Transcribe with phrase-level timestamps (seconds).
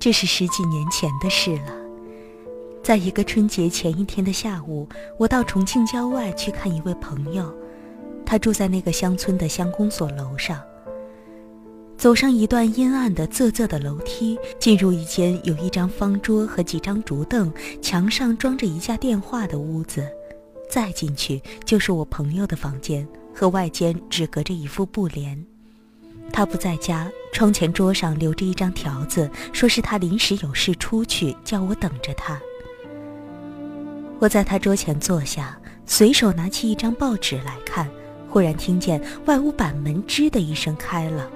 [0.00, 1.76] 这是十几年前的事了。
[2.82, 4.88] 在一个春节前一天的下午，
[5.18, 7.54] 我到重庆郊外去看一位朋友，
[8.24, 10.58] 他住在那个乡村的乡公所楼上。
[11.98, 20.08] 走上一段阴暗的、仄仄的楼梯，进入一间有一张方桌和几张竹凳、墙上装着一架电话的屋子，
[20.70, 25.44] 再进去就是我朋友的房间，和外间只隔着一副布帘。
[26.32, 32.40] 他不在家，窗前桌上留着一张条子，说是他临时有事出去，叫我等着他。
[34.18, 37.88] 我在他桌前坐下，随手拿起一张报纸来看，
[38.28, 41.28] 忽然听见外屋板门吱的一声开了。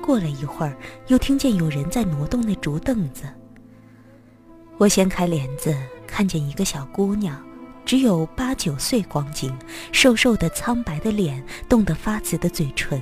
[0.00, 3.24] 过了一会儿，又听见有人在挪动那竹凳子。
[4.76, 5.74] 我掀开帘子，
[6.06, 7.42] 看见一个小姑娘，
[7.84, 9.56] 只有八九岁光景，
[9.92, 13.00] 瘦瘦的、苍白的脸，冻得发紫的嘴唇，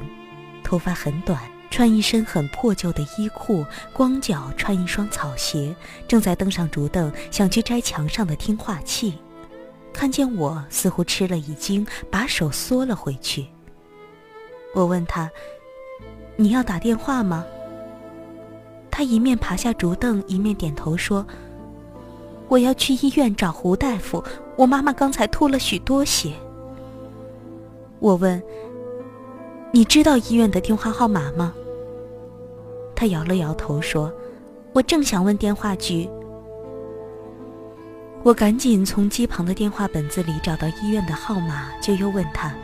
[0.73, 1.39] 头发很短，
[1.70, 5.77] 穿一身很破旧的衣裤，光脚穿一双草鞋，
[6.09, 9.19] 正在登上竹凳，想去摘墙上的听话器。
[9.93, 13.48] 看见我，似乎吃了一惊，把手缩了回去。
[14.75, 15.31] 我问他。
[16.37, 17.45] 你要打电话吗？
[18.91, 21.27] 他一面爬下竹凳，一面点头说
[22.48, 24.25] ：“我要去医院找胡大夫，
[24.56, 26.33] 我妈妈刚才吐了许多血。”
[28.00, 28.43] 我问
[29.73, 31.55] ：“你知道医院的电话号码吗？”
[32.95, 34.12] 他摇了摇头说
[34.75, 36.09] ：“我正想问电话局。”
[38.23, 42.55] 我赶紧从机旁的电话本子里找到医院的号码，就又问他：“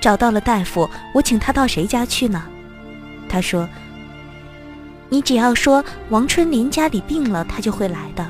[0.00, 2.42] 找到了大夫，我请他到谁家去呢？”
[3.28, 3.68] 他说
[5.10, 8.26] ：“你只要说王春林家里病了，他就会来的。”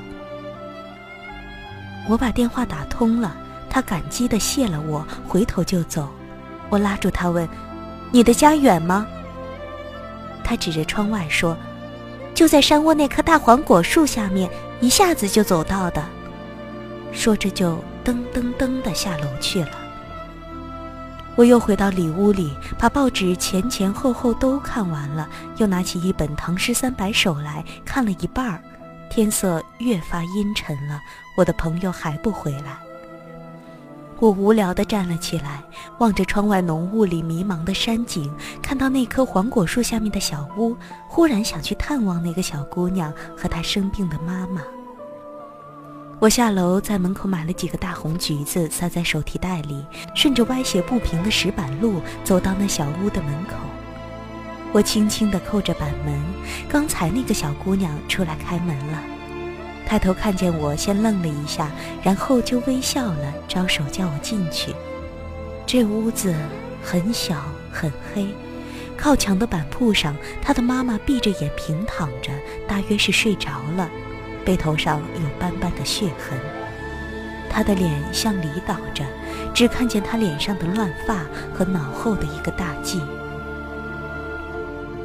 [2.09, 3.37] 我把电话打通了，
[3.71, 6.09] 他感激地谢了我，回头就走。
[6.71, 7.49] 我拉住他问
[8.13, 9.05] ：“你的家远吗？”
[10.45, 11.57] 他指着窗外说
[12.35, 14.49] ：“就在山窝那棵大黄果树下面，
[14.81, 16.05] 一下子就走到的。”
[17.13, 17.73] 说着就
[18.05, 19.71] 噔噔噔地下楼去了。
[21.35, 28.63] 我又回到里屋里，把报纸前前后后都看完了，又拿起一本《唐诗三百首》来看了一半儿。
[29.11, 31.01] 天色越发阴沉了，
[31.37, 32.77] 我的朋友还不回来。
[34.23, 35.65] 我无聊地站了起来，
[35.99, 40.77] 望着窗外浓雾里迷茫的山景，看到那棵黄果树下面的小屋，
[41.09, 44.63] 忽然想去探望那个小姑娘和她生病的妈妈。
[46.21, 49.85] 我下楼，在门口买了几个大红橘子，塞在手提袋里，
[50.15, 53.57] 顺着歪斜不平的石板路走到那小屋的门口。
[54.71, 56.15] 我轻轻地扣着板门，
[56.69, 59.03] 刚才那个小姑娘出来开门了，
[59.87, 61.71] 抬头看见我，先愣了一下，
[62.03, 64.75] 然后就微笑了，招手叫我进去。
[65.67, 66.35] 这屋子
[66.83, 67.37] 很小
[67.71, 68.29] 很黑，
[68.97, 72.31] 靠墙的板铺上，他的妈妈闭着眼平躺着，
[72.67, 73.89] 大约是睡着了。
[74.45, 76.39] 背头上有斑斑的血痕，
[77.49, 79.05] 他的脸向里倒着，
[79.55, 81.19] 只看见他脸上的乱发
[81.55, 83.01] 和脑后的一个大髻。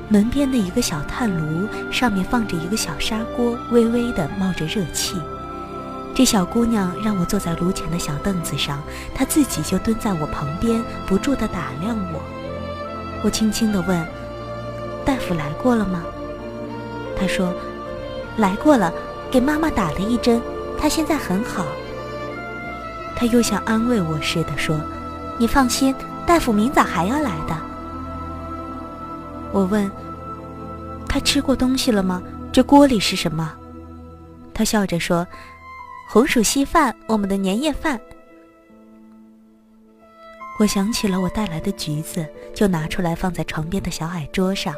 [0.09, 5.15] 门边的一个小炭炉上面放着一个小砂锅，微微的冒着热气。
[6.15, 8.81] 这小姑娘让我坐在炉前的小凳子上，
[9.13, 12.21] 她自己就蹲在我旁边，不住的打量我。
[13.23, 14.05] 我轻轻的问
[15.05, 16.01] ：“大夫来过了吗？”
[17.19, 17.53] 她说
[18.37, 18.91] ：“来过了。”
[19.29, 20.41] 给妈妈打了一针，
[20.79, 21.65] 她现在很好。
[23.13, 24.79] 她又像安慰我似的说
[25.37, 25.93] ：“你放心，
[26.25, 27.55] 大夫明早还要来的。”
[29.53, 29.89] 我问
[31.07, 32.21] ：“他吃过东西了吗？
[32.51, 33.53] 这锅里是什么？”
[34.53, 35.25] 他笑着说
[36.09, 37.99] ：“红薯稀饭，我们的年夜饭。”
[40.59, 44.73] 我想起了我带来的橘子，就拿出来放在床边的小矮桌上。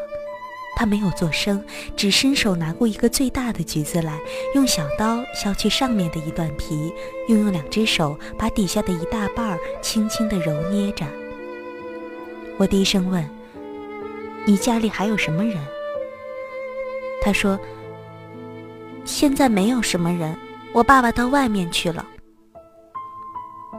[0.76, 1.62] 他没有做声，
[1.98, 4.20] 只伸手拿过一个最大的橘子来，
[4.56, 6.94] 用小刀削去上面的一段皮，
[7.28, 11.06] 又用两只手把底下的一大半轻轻地揉捏着。
[12.58, 13.28] 我低声问
[14.46, 15.58] ：“你家里还有什么人？”
[17.22, 17.60] 他说
[19.06, 20.38] ：“现在没有什么人，
[20.74, 22.06] 我爸爸到外面去了。”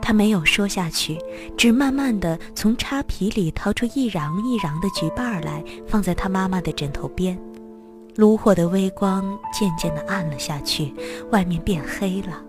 [0.03, 1.19] 他没有说下去，
[1.57, 7.39] 只慢慢的从插皮里掏出一瓤一瓤的橘瓣来，放在他妈妈的枕头边。
[8.17, 10.93] 炉火的微光渐渐的暗了下去，
[11.31, 12.43] 外面变黑了。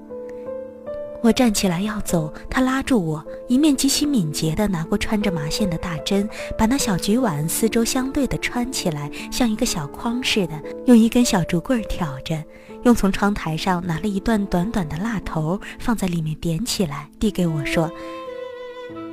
[1.23, 6.27] 我站起来要走，他拉住我，一面极其敏捷地拿过穿着麻线的大针，
[6.57, 12.43] 把那小菊碗四周相对地穿起来，像一个小筐似的，用一根小竹棍挑着，
[12.83, 17.89] 又从窗台上拿了一段短短的蜡头，放在里面点起来，递给我说：“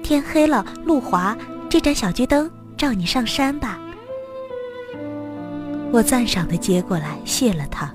[0.02, 1.36] 天黑了，路滑，
[1.68, 3.78] 这盏小桔灯照你上山吧。”
[5.92, 7.94] 我赞赏的接过来，谢了他。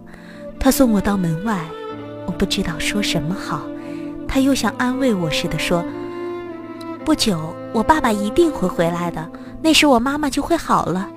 [0.60, 1.66] 他送我到门外，
[2.28, 3.68] 我不知道说什么好。
[4.34, 5.86] 他又像安慰我似的说
[7.06, 9.30] ：“不久，我爸爸一定会回来的，
[9.62, 11.08] 那时我妈妈就会好了。”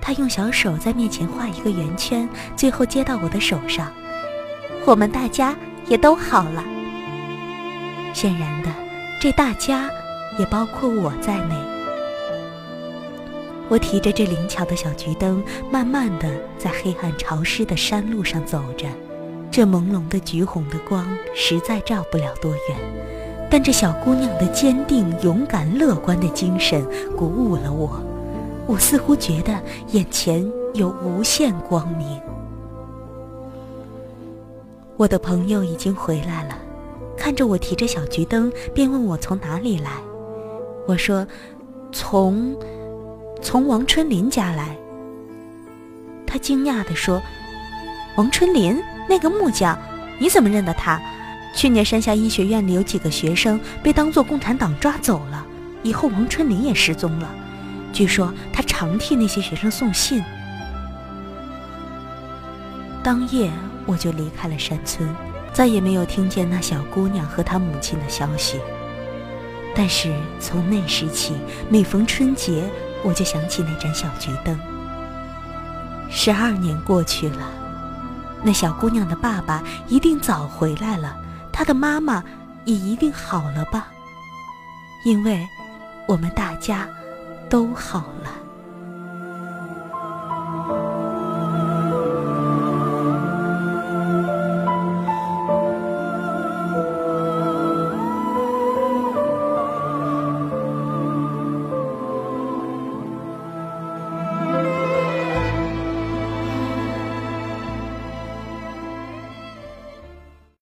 [0.00, 2.26] 他用小手在面前画一个圆圈，
[2.56, 3.92] 最后接到我的手上。
[4.86, 5.54] 我们大家
[5.86, 6.64] 也都好了。
[8.14, 8.70] 显然的，
[9.20, 9.90] 这大家
[10.38, 11.54] 也包括我在内。
[13.68, 18.88] 我提着这灵巧的小桔灯，慢慢的在黑暗潮湿的山路上走着。
[19.56, 22.76] 这朦胧的橘红的光实在照不了多远，
[23.50, 26.86] 但这小姑娘的坚定、勇敢、乐观的精神
[27.16, 27.98] 鼓舞了我。
[28.66, 29.58] 我似乎觉得
[29.92, 32.20] 眼前有无限光明。
[34.98, 36.58] 我的朋友已经回来了，
[37.16, 39.92] 看着我提着小桔灯，便问我从哪里来。
[40.86, 41.26] 我说
[41.90, 42.54] ：“从……”
[43.40, 44.76] 从王春林家来，
[46.26, 47.22] 他惊讶地说
[48.18, 49.78] ：“王春林，那个木匠，
[50.18, 51.00] 你怎么认得他？
[51.54, 55.46] 去年山下医学院里有几个学生被当作共产党抓走了，
[55.82, 57.30] 以后王春林也失踪了。
[57.92, 60.22] 据说他常替那些学生送信。”
[63.02, 63.50] 当夜
[63.86, 65.08] 我就离开了山村，
[65.52, 68.60] 再也没有听见那小姑娘和她母亲的消息。
[69.74, 71.34] 但是从那时起，
[71.68, 72.64] 每逢春节。
[73.04, 74.58] 我就想起那盏小桔灯。
[76.10, 77.48] 十二年过去了，
[78.42, 81.16] 那小姑娘的爸爸一定早回来了，
[81.52, 82.22] 她的妈妈
[82.64, 83.88] 也一定好了吧？
[85.04, 85.46] 因为，
[86.06, 86.88] 我们大家
[87.48, 88.45] 都好了。